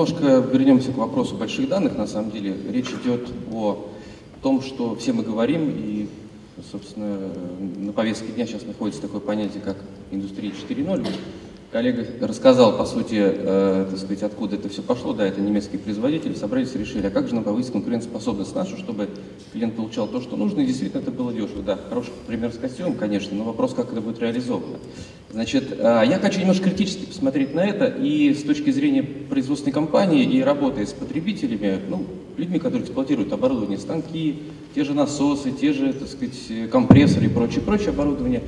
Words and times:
немножко 0.00 0.48
вернемся 0.50 0.92
к 0.92 0.96
вопросу 0.96 1.36
больших 1.36 1.68
данных. 1.68 1.96
На 1.96 2.06
самом 2.06 2.30
деле 2.30 2.56
речь 2.70 2.90
идет 2.90 3.28
о 3.52 3.86
том, 4.42 4.62
что 4.62 4.94
все 4.96 5.12
мы 5.12 5.22
говорим, 5.22 5.70
и, 5.70 6.08
собственно, 6.70 7.18
на 7.76 7.92
повестке 7.92 8.32
дня 8.32 8.46
сейчас 8.46 8.64
находится 8.64 9.02
такое 9.02 9.20
понятие, 9.20 9.60
как 9.62 9.76
индустрия 10.10 10.52
4.0. 10.52 11.06
Коллега 11.72 12.04
рассказал, 12.26 12.76
по 12.76 12.84
сути, 12.84 13.14
э, 13.14 13.86
так 13.88 13.96
сказать, 13.96 14.24
откуда 14.24 14.56
это 14.56 14.68
все 14.68 14.82
пошло. 14.82 15.12
Да, 15.12 15.24
это 15.24 15.40
немецкие 15.40 15.78
производители 15.78 16.34
собрались 16.34 16.74
и 16.74 16.78
решили, 16.78 17.06
а 17.06 17.10
как 17.10 17.28
же 17.28 17.36
нам 17.36 17.44
повысить 17.44 17.70
конкурентоспособность 17.70 18.56
нашу, 18.56 18.76
чтобы 18.76 19.08
клиент 19.52 19.76
получал 19.76 20.08
то, 20.08 20.20
что 20.20 20.36
нужно, 20.36 20.62
и 20.62 20.66
действительно 20.66 21.00
это 21.00 21.12
было 21.12 21.32
дешево. 21.32 21.62
Да, 21.62 21.78
хороший 21.88 22.10
пример 22.26 22.52
с 22.52 22.56
костюмом, 22.56 22.94
конечно, 22.94 23.36
но 23.36 23.44
вопрос, 23.44 23.74
как 23.74 23.92
это 23.92 24.00
будет 24.00 24.18
реализовано. 24.18 24.78
Значит, 25.30 25.70
э, 25.78 26.02
я 26.08 26.18
хочу 26.20 26.40
немножко 26.40 26.64
критически 26.64 27.04
посмотреть 27.04 27.54
на 27.54 27.64
это, 27.64 27.84
и 27.84 28.34
с 28.34 28.42
точки 28.42 28.70
зрения 28.70 29.04
производственной 29.04 29.72
компании 29.72 30.24
и 30.24 30.42
работы 30.42 30.84
с 30.84 30.92
потребителями, 30.92 31.78
ну, 31.88 32.04
людьми, 32.36 32.58
которые 32.58 32.82
эксплуатируют 32.82 33.32
оборудование, 33.32 33.78
станки, 33.78 34.42
те 34.74 34.82
же 34.82 34.94
насосы, 34.94 35.52
те 35.52 35.72
же, 35.72 35.92
так 35.92 36.08
сказать, 36.08 36.68
компрессоры 36.72 37.26
и 37.26 37.28
прочее, 37.28 37.60
прочее 37.60 37.90
оборудование, 37.90 38.42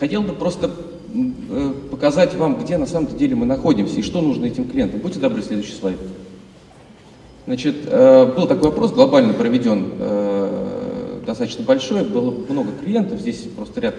хотел 0.00 0.22
бы 0.22 0.32
просто 0.32 0.68
показать 1.90 2.34
вам, 2.34 2.58
где 2.62 2.78
на 2.78 2.86
самом 2.86 3.16
деле 3.16 3.34
мы 3.34 3.46
находимся 3.46 4.00
и 4.00 4.02
что 4.02 4.20
нужно 4.20 4.46
этим 4.46 4.68
клиентам. 4.68 5.00
Будьте 5.00 5.18
добры, 5.18 5.42
следующий 5.42 5.72
слайд. 5.72 5.98
Значит, 7.46 7.76
э, 7.86 8.32
был 8.34 8.46
такой 8.46 8.70
опрос, 8.70 8.92
глобально 8.92 9.32
проведен, 9.32 9.92
э, 9.98 11.20
достаточно 11.24 11.64
большой, 11.64 12.04
было 12.04 12.34
много 12.48 12.70
клиентов, 12.82 13.20
здесь 13.20 13.46
просто 13.56 13.80
ряд 13.80 13.94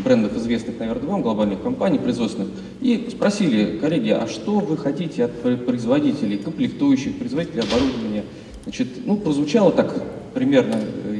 брендов 0.00 0.36
известных, 0.36 0.78
наверное, 0.78 1.10
вам, 1.10 1.22
глобальных 1.22 1.62
компаний, 1.62 1.98
производственных, 1.98 2.48
и 2.80 3.08
спросили, 3.10 3.78
коллеги, 3.78 4.10
а 4.10 4.26
что 4.26 4.58
вы 4.58 4.76
хотите 4.76 5.24
от 5.24 5.32
производителей, 5.66 6.38
комплектующих, 6.38 7.18
производителей 7.18 7.62
оборудования? 7.62 8.24
Значит, 8.64 8.88
ну, 9.04 9.16
прозвучало 9.16 9.70
так 9.70 9.94
примерно, 10.34 10.76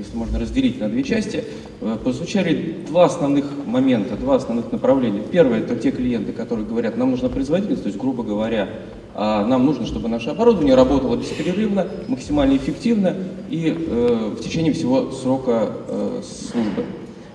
если 0.06 0.16
можно 0.16 0.38
разделить 0.38 0.80
на 0.80 0.88
две 0.88 1.02
части, 1.02 1.44
Э, 1.78 1.98
прозвучали 2.02 2.74
два 2.88 3.04
основных 3.04 3.44
момента, 3.66 4.16
два 4.16 4.36
основных 4.36 4.72
направления. 4.72 5.20
Первое– 5.30 5.58
это 5.60 5.76
те 5.76 5.90
клиенты, 5.90 6.32
которые 6.32 6.66
говорят, 6.66 6.96
нам 6.96 7.10
нужна 7.10 7.28
производительность, 7.28 7.82
то 7.82 7.88
есть, 7.88 7.98
грубо 8.00 8.22
говоря, 8.22 8.68
а, 9.14 9.44
нам 9.46 9.66
нужно, 9.66 9.84
чтобы 9.84 10.08
наше 10.08 10.30
оборудование 10.30 10.74
работало 10.74 11.16
беспрерывно, 11.16 11.86
максимально 12.08 12.56
эффективно 12.56 13.14
и 13.50 13.74
э, 13.76 14.34
в 14.38 14.42
течение 14.42 14.72
всего 14.72 15.10
срока 15.10 15.70
э, 15.88 16.22
службы. 16.50 16.84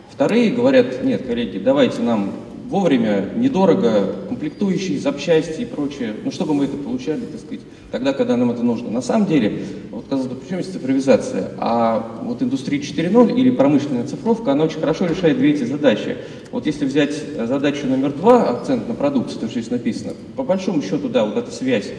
Вторые 0.09 0.49
говорят, 0.49 1.03
нет, 1.03 1.25
коллеги, 1.27 1.59
давайте 1.59 2.01
нам 2.01 2.31
вовремя, 2.71 3.29
недорого, 3.35 4.15
комплектующие, 4.29 4.97
запчасти 4.97 5.61
и 5.61 5.65
прочее, 5.65 6.13
ну, 6.23 6.31
чтобы 6.31 6.53
мы 6.53 6.65
это 6.65 6.77
получали, 6.77 7.19
так 7.19 7.41
сказать, 7.41 7.59
тогда, 7.91 8.13
когда 8.13 8.37
нам 8.37 8.49
это 8.49 8.63
нужно. 8.63 8.89
На 8.89 9.01
самом 9.01 9.27
деле, 9.27 9.63
вот 9.91 10.05
казалось 10.09 10.31
бы, 10.31 10.37
причем 10.37 10.59
есть 10.59 10.71
цифровизация, 10.71 11.51
а 11.57 12.21
вот 12.23 12.41
индустрия 12.41 12.79
4.0 12.79 13.37
или 13.37 13.49
промышленная 13.51 14.07
цифровка, 14.07 14.53
она 14.53 14.63
очень 14.63 14.79
хорошо 14.79 15.05
решает 15.05 15.37
две 15.37 15.51
эти 15.51 15.65
задачи. 15.65 16.17
Вот 16.51 16.65
если 16.65 16.85
взять 16.85 17.13
задачу 17.45 17.87
номер 17.87 18.13
два, 18.13 18.49
акцент 18.49 18.87
на 18.87 18.93
продукцию, 18.93 19.41
то, 19.41 19.47
что 19.47 19.59
здесь 19.59 19.69
написано, 19.69 20.13
по 20.37 20.43
большому 20.43 20.81
счету, 20.81 21.09
да, 21.09 21.25
вот 21.25 21.37
эта 21.37 21.51
связь 21.51 21.91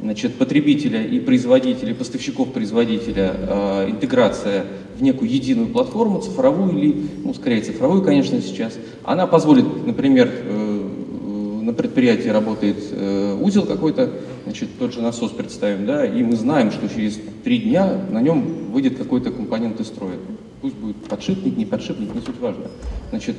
значит, 0.00 0.34
потребителя 0.34 1.02
и 1.02 1.20
производителя, 1.20 1.94
поставщиков 1.94 2.52
производителя, 2.52 3.34
э, 3.36 3.90
интеграция 3.90 4.64
в 4.98 5.02
некую 5.02 5.30
единую 5.30 5.68
платформу, 5.68 6.20
цифровую 6.20 6.78
или, 6.78 6.96
ну, 7.24 7.34
скорее 7.34 7.62
цифровую, 7.62 8.02
конечно, 8.02 8.40
сейчас, 8.40 8.74
она 9.04 9.26
позволит, 9.26 9.86
например, 9.86 10.30
э, 10.32 10.88
на 11.62 11.74
предприятии 11.74 12.28
работает 12.28 12.78
э, 12.92 13.38
узел 13.40 13.66
какой-то, 13.66 14.10
значит, 14.44 14.70
тот 14.78 14.94
же 14.94 15.02
насос 15.02 15.32
представим, 15.32 15.84
да, 15.84 16.06
и 16.06 16.22
мы 16.22 16.36
знаем, 16.36 16.70
что 16.70 16.88
через 16.88 17.20
три 17.44 17.58
дня 17.58 18.06
на 18.10 18.22
нем 18.22 18.72
выйдет 18.72 18.96
какой-то 18.96 19.30
компонент 19.30 19.78
из 19.80 19.88
строя. 19.88 20.16
Пусть 20.62 20.74
будет 20.76 20.96
подшипник, 20.96 21.56
не 21.56 21.66
подшипник, 21.66 22.14
не 22.14 22.20
суть 22.20 22.40
важно. 22.40 22.64
Значит, 23.10 23.36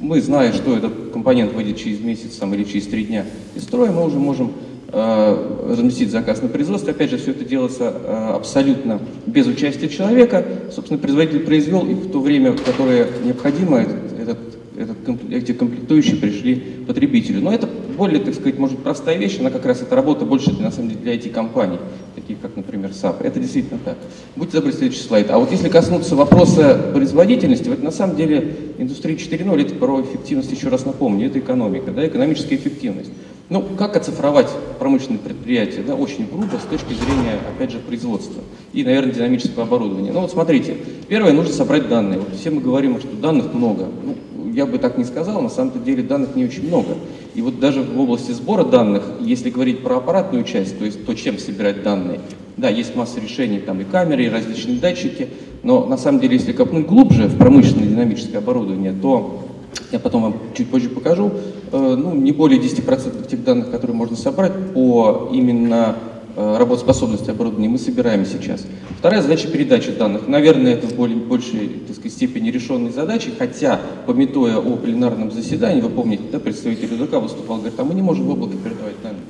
мы, 0.00 0.20
зная, 0.20 0.52
что 0.52 0.76
этот 0.76 1.10
компонент 1.12 1.52
выйдет 1.52 1.76
через 1.76 2.00
месяц 2.00 2.36
там, 2.36 2.54
или 2.54 2.64
через 2.64 2.86
три 2.86 3.04
дня 3.04 3.26
из 3.54 3.64
строя, 3.64 3.90
мы 3.90 4.04
уже 4.04 4.18
можем 4.18 4.48
э, 4.48 4.71
разместить 4.92 6.10
заказ 6.10 6.42
на 6.42 6.48
производство. 6.48 6.90
Опять 6.90 7.10
же, 7.10 7.16
все 7.16 7.30
это 7.30 7.44
делается 7.44 7.94
э, 7.94 8.32
абсолютно 8.34 9.00
без 9.26 9.46
участия 9.46 9.88
человека. 9.88 10.44
Собственно, 10.70 10.98
производитель 10.98 11.40
произвел, 11.40 11.86
и 11.86 11.94
в 11.94 12.10
то 12.10 12.20
время, 12.20 12.52
которое 12.52 13.08
необходимо, 13.24 13.78
этот, 13.78 14.38
этот, 14.76 15.18
эти 15.30 15.52
комплектующие 15.52 16.16
пришли 16.16 16.56
потребителю. 16.86 17.40
Но 17.40 17.54
это 17.54 17.68
более, 17.96 18.20
так 18.20 18.34
сказать, 18.34 18.58
может 18.58 18.78
простая 18.80 19.16
вещь, 19.16 19.38
она 19.40 19.50
как 19.50 19.64
раз 19.64 19.80
эта 19.80 19.94
работа 19.96 20.24
больше, 20.24 20.52
на 20.52 20.70
самом 20.70 20.90
деле, 20.90 21.00
для 21.00 21.14
IT-компаний, 21.14 21.78
таких 22.14 22.40
как, 22.40 22.56
например, 22.56 22.90
SAP. 22.90 23.22
Это 23.22 23.40
действительно 23.40 23.80
так. 23.82 23.96
Будьте 24.36 24.58
добры, 24.58 24.72
следующий 24.72 25.02
слайд. 25.02 25.30
А 25.30 25.38
вот 25.38 25.50
если 25.52 25.68
коснуться 25.68 26.16
вопроса 26.16 26.78
производительности, 26.92 27.68
вот 27.68 27.82
на 27.82 27.90
самом 27.90 28.16
деле 28.16 28.56
индустрия 28.78 29.16
4.0 29.16 29.60
это 29.60 29.74
про 29.74 30.02
эффективность, 30.02 30.52
еще 30.52 30.68
раз 30.68 30.84
напомню, 30.84 31.28
это 31.28 31.38
экономика, 31.38 31.92
да, 31.92 32.06
экономическая 32.06 32.56
эффективность. 32.56 33.10
Ну, 33.52 33.62
как 33.76 33.96
оцифровать 33.98 34.48
промышленные 34.78 35.18
предприятия? 35.18 35.82
Да, 35.86 35.94
очень 35.94 36.26
грубо 36.26 36.56
с 36.56 36.66
точки 36.70 36.94
зрения, 36.94 37.38
опять 37.54 37.70
же, 37.70 37.80
производства 37.80 38.40
и, 38.72 38.82
наверное, 38.82 39.12
динамического 39.12 39.64
оборудования. 39.64 40.10
Ну 40.10 40.22
вот 40.22 40.30
смотрите, 40.30 40.74
первое, 41.06 41.34
нужно 41.34 41.52
собрать 41.52 41.86
данные. 41.86 42.20
Вот 42.20 42.34
все 42.34 42.50
мы 42.50 42.62
говорим, 42.62 42.98
что 42.98 43.14
данных 43.14 43.52
много. 43.52 43.88
Ну, 44.02 44.52
я 44.54 44.64
бы 44.64 44.78
так 44.78 44.96
не 44.96 45.04
сказал, 45.04 45.42
на 45.42 45.50
самом-то 45.50 45.80
деле 45.80 46.02
данных 46.02 46.34
не 46.34 46.46
очень 46.46 46.66
много. 46.66 46.94
И 47.34 47.42
вот 47.42 47.60
даже 47.60 47.82
в 47.82 48.00
области 48.00 48.32
сбора 48.32 48.64
данных, 48.64 49.02
если 49.20 49.50
говорить 49.50 49.82
про 49.82 49.98
аппаратную 49.98 50.44
часть, 50.44 50.78
то 50.78 50.86
есть 50.86 51.04
то, 51.04 51.12
чем 51.12 51.36
собирать 51.36 51.82
данные, 51.82 52.20
да, 52.56 52.70
есть 52.70 52.96
масса 52.96 53.20
решений, 53.20 53.58
там 53.58 53.82
и 53.82 53.84
камеры, 53.84 54.24
и 54.24 54.30
различные 54.30 54.78
датчики, 54.78 55.28
но 55.62 55.84
на 55.84 55.98
самом 55.98 56.20
деле, 56.20 56.36
если 56.36 56.52
копнуть 56.52 56.86
глубже 56.86 57.26
в 57.26 57.36
промышленное 57.36 57.86
динамическое 57.86 58.38
оборудование, 58.38 58.94
то 58.94 59.44
я 59.92 59.98
потом 59.98 60.22
вам 60.22 60.34
чуть 60.56 60.70
позже 60.70 60.88
покажу, 60.88 61.32
э, 61.70 61.94
ну, 61.96 62.14
не 62.14 62.32
более 62.32 62.60
10% 62.60 63.28
тех 63.28 63.44
данных, 63.44 63.70
которые 63.70 63.96
можно 63.96 64.16
собрать 64.16 64.52
по 64.72 65.30
именно 65.32 65.96
э, 66.34 66.56
работоспособности 66.58 67.30
оборудования 67.30 67.68
мы 67.68 67.78
собираем 67.78 68.24
сейчас. 68.24 68.64
Вторая 68.98 69.22
задача 69.22 69.48
передачи 69.48 69.92
данных. 69.92 70.28
Наверное, 70.28 70.74
это 70.74 70.86
в 70.86 70.94
более, 70.94 71.16
большей 71.16 71.68
так 71.86 71.96
сказать, 71.96 72.12
степени 72.12 72.50
решенной 72.50 72.90
задачи, 72.90 73.30
хотя, 73.38 73.80
пометуя 74.06 74.58
о 74.58 74.76
пленарном 74.76 75.30
заседании, 75.30 75.80
вы 75.80 75.90
помните, 75.90 76.24
да, 76.32 76.38
представитель 76.38 76.94
РДК 76.94 77.14
выступал, 77.14 77.58
говорит, 77.58 77.78
а 77.78 77.84
мы 77.84 77.94
не 77.94 78.02
можем 78.02 78.26
в 78.26 78.30
облако 78.30 78.56
передавать 78.56 78.94
данные. 79.02 79.21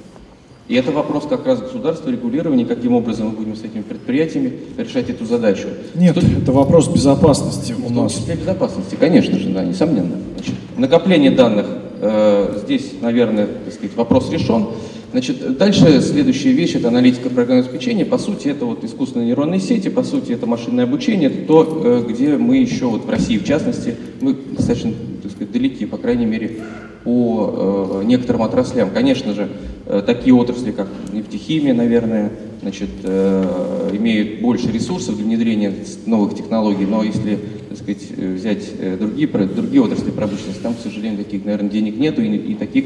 И 0.68 0.74
это 0.74 0.92
вопрос 0.92 1.26
как 1.28 1.44
раз 1.46 1.60
государства, 1.60 2.08
регулирования, 2.10 2.64
каким 2.64 2.94
образом 2.94 3.28
мы 3.28 3.32
будем 3.32 3.56
с 3.56 3.64
этими 3.64 3.82
предприятиями 3.82 4.52
решать 4.78 5.10
эту 5.10 5.24
задачу. 5.24 5.68
Нет, 5.94 6.14
Тут... 6.14 6.24
это 6.24 6.52
вопрос 6.52 6.88
безопасности 6.88 7.74
у 7.84 7.90
нас. 7.90 8.12
В 8.12 8.20
числе 8.20 8.36
безопасности, 8.36 8.96
конечно 8.98 9.38
же, 9.38 9.48
да, 9.50 9.64
несомненно. 9.64 10.16
Значит, 10.36 10.54
накопление 10.76 11.32
данных, 11.32 11.66
э, 12.00 12.60
здесь, 12.64 12.92
наверное, 13.00 13.48
так 13.64 13.74
сказать, 13.74 13.96
вопрос 13.96 14.30
решен. 14.30 14.68
Значит, 15.10 15.58
дальше 15.58 16.00
следующая 16.00 16.52
вещь– 16.52 16.74
это 16.76 16.88
аналитика 16.88 17.28
программного 17.28 17.68
обеспечения. 17.68 18.06
По 18.06 18.16
сути, 18.16 18.48
это 18.48 18.64
вот 18.64 18.82
искусственные 18.82 19.26
нейронные 19.26 19.60
сети, 19.60 19.88
по 19.88 20.04
сути, 20.04 20.32
это 20.32 20.46
машинное 20.46 20.84
обучение, 20.84 21.28
это 21.28 21.46
то, 21.46 21.82
э, 21.84 22.04
где 22.08 22.38
мы 22.38 22.58
еще, 22.58 22.86
вот 22.86 23.04
в 23.04 23.10
России 23.10 23.36
в 23.36 23.44
частности, 23.44 23.96
мы 24.20 24.34
достаточно, 24.34 24.92
так 25.22 25.32
сказать, 25.32 25.52
далеки, 25.52 25.84
по 25.84 25.98
крайней 25.98 26.24
мере, 26.24 26.60
по 27.04 28.00
э, 28.02 28.04
некоторым 28.04 28.42
отраслям. 28.42 28.90
Конечно 28.90 29.34
же, 29.34 29.48
э, 29.86 30.02
такие 30.04 30.34
отрасли, 30.34 30.72
как 30.72 30.88
нефтехимия, 31.12 31.74
наверное, 31.74 32.32
значит, 32.62 32.90
э, 33.02 33.90
имеют 33.92 34.40
больше 34.40 34.70
ресурсов 34.70 35.16
для 35.16 35.24
внедрения 35.24 35.72
новых 36.06 36.34
технологий, 36.34 36.86
но 36.86 37.02
если 37.02 37.38
так 37.68 37.78
сказать, 37.78 38.10
взять 38.10 38.99
другие, 38.99 39.26
другие 39.26 39.82
отрасли 39.82 40.10
промышленности, 40.10 40.62
там, 40.62 40.75
к 40.75 40.81
сожалению, 40.81 41.25
таких, 41.25 41.44
наверное, 41.44 41.70
денег 41.70 41.96
нету 41.96 42.20
и, 42.20 42.37
и 42.37 42.54
таких 42.54 42.84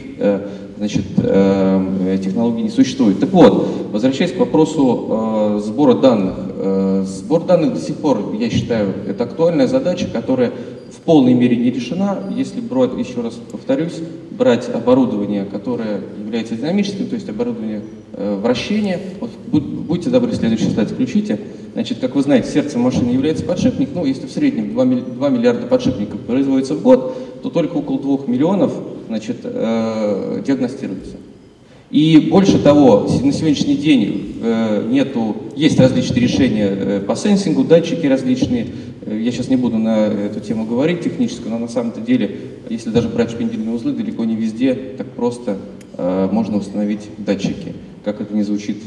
значит, 0.78 1.02
технологий 1.16 2.62
не 2.62 2.70
существует. 2.70 3.18
Так 3.18 3.32
вот, 3.32 3.90
возвращаясь 3.90 4.30
к 4.30 4.38
вопросу 4.38 5.60
сбора 5.64 5.94
данных. 5.94 6.34
Сбор 7.04 7.44
данных 7.44 7.74
до 7.74 7.80
сих 7.80 7.96
пор, 7.96 8.32
я 8.38 8.48
считаю, 8.48 8.94
это 9.08 9.24
актуальная 9.24 9.66
задача, 9.66 10.06
которая 10.12 10.52
в 10.90 11.00
полной 11.00 11.34
мере 11.34 11.56
не 11.56 11.70
решена, 11.70 12.18
если 12.34 12.60
брать, 12.60 12.90
еще 12.96 13.20
раз 13.20 13.34
повторюсь, 13.50 14.00
брать 14.30 14.68
оборудование, 14.68 15.44
которое 15.44 16.00
является 16.18 16.54
динамическим, 16.56 17.06
то 17.06 17.14
есть 17.14 17.28
оборудование 17.28 17.82
э, 18.12 18.38
вращения. 18.40 19.00
Вот, 19.20 19.30
будьте 19.50 20.10
добры, 20.10 20.32
следующий 20.32 20.70
слайд 20.70 20.90
включите. 20.90 21.38
Значит, 21.72 21.98
как 21.98 22.14
вы 22.14 22.22
знаете, 22.22 22.50
сердцем 22.50 22.80
машины 22.80 23.10
является 23.10 23.44
подшипник. 23.44 23.90
Ну, 23.94 24.04
если 24.04 24.26
в 24.26 24.30
среднем 24.30 24.72
2, 24.72 24.84
2 24.84 25.28
миллиарда 25.28 25.66
подшипников 25.66 26.20
производится 26.20 26.74
в 26.74 26.82
год, 26.82 27.42
то 27.42 27.50
только 27.50 27.76
около 27.76 28.00
2 28.00 28.26
миллионов 28.26 28.72
значит, 29.08 29.38
э, 29.44 30.42
диагностируется. 30.46 31.16
И 31.90 32.28
больше 32.30 32.58
того, 32.58 33.06
на 33.22 33.32
сегодняшний 33.32 33.76
день 33.76 34.38
э, 34.42 34.88
нету, 34.90 35.36
есть 35.54 35.78
различные 35.78 36.20
решения 36.20 36.68
э, 36.68 37.00
по 37.00 37.14
сенсингу, 37.14 37.62
датчики 37.62 38.06
различные. 38.06 38.66
Э, 39.02 39.16
я 39.16 39.30
сейчас 39.30 39.48
не 39.48 39.56
буду 39.56 39.78
на 39.78 40.06
эту 40.06 40.40
тему 40.40 40.66
говорить 40.66 41.02
техническую, 41.02 41.50
но 41.50 41.58
на 41.58 41.68
самом-то 41.68 42.00
деле, 42.00 42.38
если 42.68 42.90
даже 42.90 43.08
брать 43.08 43.30
шпиндельные 43.30 43.72
узлы, 43.72 43.92
далеко 43.92 44.24
не 44.24 44.34
везде 44.34 44.74
так 44.74 45.06
просто 45.08 45.58
можно 45.96 46.58
установить 46.58 47.08
датчики. 47.16 47.72
как 48.04 48.20
это 48.20 48.34
не 48.34 48.42
звучит 48.42 48.82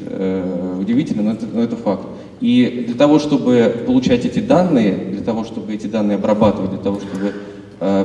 удивительно, 0.80 1.24
но 1.24 1.31
это, 1.31 1.48
но 1.52 1.63
это 1.63 1.75
факт. 1.75 2.04
И 2.40 2.84
для 2.86 2.95
того, 2.95 3.18
чтобы 3.18 3.84
получать 3.88 4.25
эти 4.25 4.40
данные, 4.40 4.94
для 5.13 5.22
того, 5.22 5.44
чтобы 5.44 5.74
эти 5.74 5.88
данные 5.88 6.18
обрабатывать, 6.18 6.69
для 6.69 6.80
того, 6.80 7.00
чтобы 7.00 7.34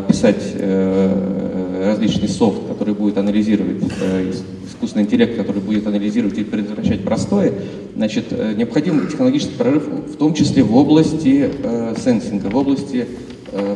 писать 0.08 0.54
различный 1.84 2.28
софт, 2.28 2.62
который 2.74 2.94
будет 2.94 3.16
анализировать, 3.18 3.82
э, 4.00 4.32
искусственный 4.66 5.04
интеллект, 5.04 5.36
который 5.36 5.62
будет 5.62 5.86
анализировать 5.86 6.36
и 6.38 6.44
предотвращать 6.44 7.04
простое, 7.04 7.52
значит, 7.94 8.26
э, 8.30 8.54
необходим 8.56 9.06
технологический 9.06 9.54
прорыв, 9.56 9.86
в 9.86 10.16
том 10.16 10.34
числе 10.34 10.64
в 10.64 10.76
области 10.76 11.50
э, 11.62 11.94
сенсинга, 12.02 12.46
в 12.46 12.56
области 12.56 13.06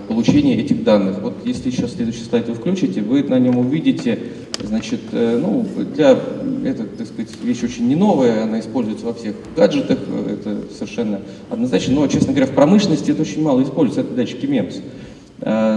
получения 0.09 0.59
этих 0.59 0.83
данных. 0.83 1.23
Вот 1.23 1.35
если 1.45 1.71
сейчас 1.71 1.93
следующий 1.93 2.25
слайд 2.25 2.49
вы 2.49 2.55
включите, 2.57 3.01
вы 3.01 3.23
на 3.23 3.39
нем 3.39 3.59
увидите, 3.59 4.19
значит, 4.61 4.99
ну, 5.13 5.65
для, 5.95 6.19
это, 6.65 6.83
так 6.83 7.07
сказать, 7.07 7.29
вещь 7.45 7.63
очень 7.63 7.87
не 7.87 7.95
новая, 7.95 8.43
она 8.43 8.59
используется 8.59 9.07
во 9.07 9.15
всех 9.15 9.37
гаджетах, 9.55 9.99
это 10.29 10.63
совершенно 10.77 11.21
однозначно, 11.49 11.95
но, 11.95 12.09
честно 12.09 12.33
говоря, 12.33 12.51
в 12.51 12.57
промышленности 12.57 13.13
это 13.13 13.23
очень 13.23 13.41
мало 13.41 13.63
используется, 13.63 14.01
это 14.01 14.15
датчики 14.17 14.47
MEMS. 14.47 14.83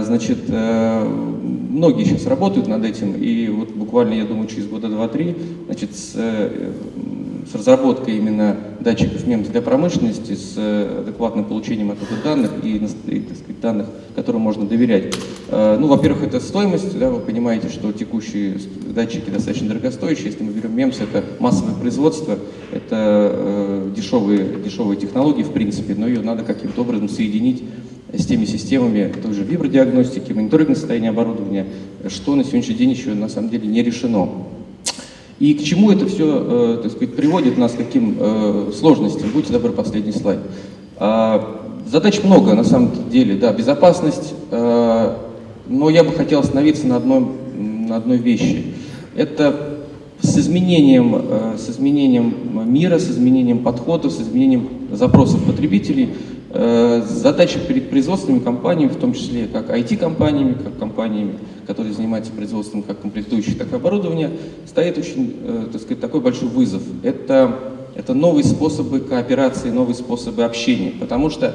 Значит, 0.04 0.38
многие 1.72 2.04
сейчас 2.04 2.26
работают 2.26 2.68
над 2.68 2.84
этим, 2.84 3.14
и 3.14 3.48
вот 3.48 3.70
буквально, 3.70 4.14
я 4.14 4.24
думаю, 4.24 4.46
через 4.46 4.66
года 4.66 4.88
два-три, 4.88 5.34
значит, 5.66 5.96
с, 5.96 6.12
э, 6.14 6.72
с 7.50 7.54
разработкой 7.54 8.18
именно 8.18 8.56
датчиков 8.80 9.26
MEMS 9.26 9.50
для 9.50 9.62
промышленности, 9.62 10.34
с 10.34 10.56
адекватным 10.56 11.44
получением 11.44 11.90
оттуда 11.90 12.22
данных 12.22 12.50
и, 12.62 12.76
и 12.76 13.20
так 13.20 13.36
сказать, 13.36 13.60
данных, 13.60 13.86
которым 14.14 14.42
можно 14.42 14.66
доверять. 14.66 15.14
Ну, 15.50 15.86
во-первых, 15.86 16.22
это 16.24 16.40
стоимость, 16.40 16.98
да, 16.98 17.10
вы 17.10 17.20
понимаете, 17.20 17.68
что 17.68 17.92
текущие 17.92 18.58
датчики 18.94 19.30
достаточно 19.30 19.68
дорогостоящие. 19.68 20.26
Если 20.26 20.42
мы 20.42 20.52
берем 20.52 20.76
MEMS, 20.76 21.02
это 21.02 21.24
массовое 21.40 21.74
производство, 21.74 22.38
это 22.70 23.84
дешевые, 23.94 24.46
дешевые 24.64 24.98
технологии, 24.98 25.42
в 25.42 25.52
принципе, 25.52 25.94
но 25.94 26.06
ее 26.06 26.22
надо 26.22 26.42
каким-то 26.42 26.82
образом 26.82 27.08
соединить 27.08 27.62
с 28.12 28.26
теми 28.26 28.44
системами 28.44 29.12
той 29.22 29.32
же 29.32 29.42
вибродиагностики, 29.42 30.32
мониторинга 30.32 30.74
состояния 30.74 31.10
оборудования, 31.10 31.66
что 32.08 32.34
на 32.34 32.44
сегодняшний 32.44 32.74
день 32.74 32.90
еще 32.90 33.14
на 33.14 33.28
самом 33.28 33.48
деле 33.48 33.66
не 33.66 33.82
решено. 33.82 34.28
И 35.38 35.54
к 35.54 35.62
чему 35.62 35.90
это 35.90 36.06
все, 36.06 36.26
э, 36.26 36.80
так 36.82 36.92
сказать, 36.92 37.16
приводит 37.16 37.58
нас, 37.58 37.72
к 37.72 37.76
каким 37.78 38.16
э, 38.18 38.70
сложностям? 38.78 39.30
Будьте 39.30 39.52
добры, 39.52 39.72
последний 39.72 40.12
слайд. 40.12 40.40
Э, 40.98 41.40
задач 41.90 42.22
много, 42.22 42.54
на 42.54 42.64
самом 42.64 42.92
деле, 43.10 43.34
да, 43.36 43.52
безопасность, 43.52 44.34
э, 44.50 45.16
но 45.68 45.90
я 45.90 46.04
бы 46.04 46.12
хотел 46.12 46.40
остановиться 46.40 46.86
на, 46.86 46.96
одном, 46.96 47.32
на 47.88 47.96
одной 47.96 48.18
вещи. 48.18 48.74
Это 49.16 49.78
с 50.20 50.38
изменением, 50.38 51.20
с 51.58 51.68
изменением 51.68 52.32
мира, 52.72 53.00
с 53.00 53.10
изменением 53.10 53.58
подходов, 53.64 54.12
с 54.12 54.20
изменением 54.20 54.68
запросов 54.92 55.42
потребителей 55.44 56.10
задача 56.54 57.58
перед 57.60 57.88
производственными 57.88 58.42
компаниями, 58.42 58.90
в 58.90 58.96
том 58.96 59.14
числе 59.14 59.46
как 59.46 59.70
IT-компаниями, 59.70 60.54
как 60.62 60.78
компаниями, 60.78 61.38
которые 61.66 61.94
занимаются 61.94 62.32
производством 62.32 62.82
как 62.82 63.00
комплектующих, 63.00 63.56
так 63.56 63.72
и 63.72 63.76
оборудования, 63.76 64.30
стоит 64.66 64.98
очень, 64.98 65.36
э, 65.44 65.66
так 65.72 65.80
сказать, 65.80 66.00
такой 66.00 66.20
большой 66.20 66.48
вызов. 66.48 66.82
Это, 67.02 67.58
это 67.94 68.14
новые 68.14 68.44
способы 68.44 69.00
кооперации, 69.00 69.70
новые 69.70 69.94
способы 69.94 70.44
общения, 70.44 70.92
потому 70.98 71.30
что 71.30 71.54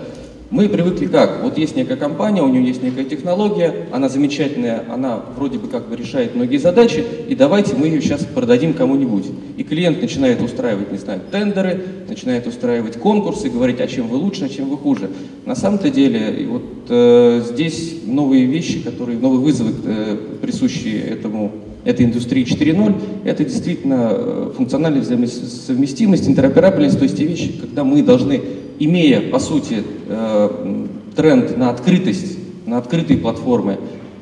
мы 0.49 0.69
привыкли 0.69 1.07
как? 1.07 1.43
Вот 1.43 1.57
есть 1.57 1.75
некая 1.75 1.97
компания, 1.97 2.41
у 2.41 2.47
нее 2.47 2.65
есть 2.65 2.81
некая 2.81 3.03
технология, 3.03 3.87
она 3.91 4.07
замечательная, 4.07 4.83
она 4.89 5.21
вроде 5.35 5.57
бы 5.57 5.67
как 5.67 5.89
бы 5.89 5.95
решает 5.95 6.35
многие 6.35 6.57
задачи, 6.57 7.03
и 7.27 7.35
давайте 7.35 7.75
мы 7.75 7.87
ее 7.87 8.01
сейчас 8.01 8.23
продадим 8.23 8.73
кому-нибудь. 8.73 9.25
И 9.57 9.63
клиент 9.63 10.01
начинает 10.01 10.41
устраивать, 10.41 10.91
не 10.91 10.97
знаю, 10.97 11.21
тендеры, 11.31 11.81
начинает 12.07 12.47
устраивать 12.47 12.97
конкурсы, 12.97 13.49
говорить, 13.49 13.81
а 13.81 13.87
чем 13.87 14.07
вы 14.07 14.17
лучше, 14.17 14.45
а 14.45 14.49
чем 14.49 14.69
вы 14.69 14.77
хуже. 14.77 15.09
На 15.45 15.55
самом-то 15.55 15.89
деле, 15.89 16.47
вот 16.47 16.63
э, 16.89 17.41
здесь 17.45 17.95
новые 18.05 18.45
вещи, 18.45 18.81
которые, 18.81 19.19
новые 19.19 19.41
вызовы, 19.41 19.73
э, 19.85 20.17
присущие 20.41 21.01
этому 21.01 21.51
этой 21.83 22.05
индустрии 22.05 22.45
4.0, 22.45 22.95
это 23.25 23.43
действительно 23.43 24.09
э, 24.11 24.51
функциональная 24.55 25.01
взаимосовместимость, 25.01 26.27
интероперабельность, 26.27 26.97
то 26.97 27.03
есть 27.03 27.17
те 27.17 27.25
вещи, 27.25 27.51
когда 27.59 27.83
мы 27.83 28.01
должны 28.01 28.41
имея, 28.79 29.21
по 29.21 29.39
сути, 29.39 29.83
э, 30.07 30.85
тренд 31.15 31.57
на 31.57 31.69
открытость, 31.69 32.37
на 32.65 32.77
открытые 32.77 33.17
платформы, 33.17 33.77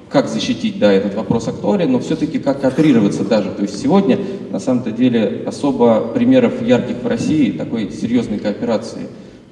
как 0.09 0.29
защитить, 0.29 0.79
да, 0.79 0.93
этот 0.93 1.15
вопрос 1.15 1.47
актуален, 1.47 1.91
но 1.91 1.99
все-таки 1.99 2.39
как 2.39 2.63
оперироваться 2.63 3.25
даже. 3.25 3.51
То 3.51 3.63
есть 3.63 3.81
сегодня, 3.81 4.17
на 4.51 4.59
самом-то 4.59 4.91
деле, 4.91 5.43
особо 5.45 6.07
примеров 6.13 6.61
ярких 6.61 6.97
в 7.03 7.07
России 7.07 7.51
такой 7.51 7.91
серьезной 7.91 8.39
кооперации 8.39 9.07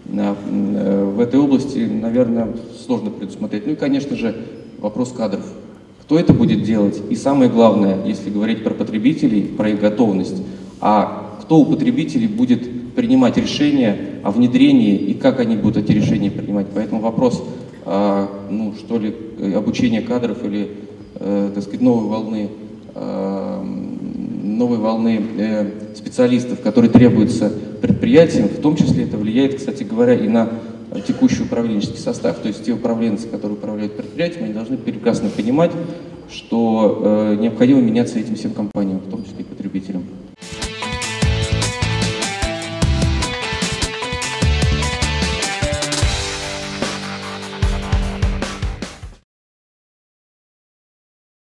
э, 0.07 1.13
в 1.15 1.19
этой 1.19 1.39
области, 1.39 1.79
наверное, 1.79 2.49
сложно 2.85 3.09
предусмотреть. 3.09 3.65
Ну 3.65 3.73
и, 3.73 3.75
конечно 3.75 4.15
же, 4.15 4.35
вопрос 4.79 5.11
кадров. 5.11 5.43
Кто 6.03 6.19
это 6.19 6.33
будет 6.33 6.63
делать? 6.63 7.01
И 7.09 7.15
самое 7.15 7.49
главное, 7.49 8.05
если 8.05 8.29
говорить 8.29 8.63
про 8.63 8.71
потребителей, 8.71 9.41
про 9.41 9.69
их 9.69 9.79
готовность, 9.79 10.43
а 10.85 11.37
кто 11.41 11.59
у 11.59 11.65
потребителей 11.65 12.27
будет 12.27 12.93
принимать 12.93 13.37
решения 13.37 13.97
о 14.21 14.31
внедрении 14.31 14.97
и 14.97 15.13
как 15.13 15.39
они 15.39 15.55
будут 15.55 15.85
эти 15.85 15.93
решения 15.93 16.29
принимать. 16.29 16.67
Поэтому 16.75 16.99
вопрос, 16.99 17.41
э, 17.85 18.27
ну, 18.49 18.73
что 18.77 18.99
ли, 18.99 19.15
обучения 19.55 20.01
кадров 20.01 20.43
или, 20.43 20.71
э, 21.15 21.51
так 21.53 21.63
сказать, 21.63 21.79
новой 21.79 22.09
волны, 22.09 22.49
э, 22.95 23.63
новой 24.43 24.77
волны 24.77 25.21
э, 25.37 25.71
специалистов, 25.95 26.59
которые 26.59 26.91
требуются 26.91 27.49
предприятиям, 27.81 28.49
в 28.49 28.59
том 28.59 28.75
числе 28.75 29.05
это 29.05 29.17
влияет, 29.17 29.55
кстати 29.55 29.83
говоря, 29.83 30.15
и 30.15 30.27
на 30.27 30.49
текущий 31.07 31.43
управленческий 31.43 31.97
состав. 31.97 32.39
То 32.39 32.49
есть 32.49 32.65
те 32.65 32.73
управленцы, 32.73 33.29
которые 33.29 33.57
управляют 33.57 33.95
предприятием, 33.95 34.43
они 34.43 34.53
должны 34.53 34.75
прекрасно 34.75 35.29
понимать, 35.29 35.71
что 36.29 36.99
э, 37.01 37.37
необходимо 37.39 37.79
меняться 37.79 38.19
этим 38.19 38.35
всем 38.35 38.51
компаниям, 38.51 38.99
в 38.99 39.09
том 39.09 39.23
числе 39.23 39.39
и 39.39 39.43
потребителям. 39.43 40.03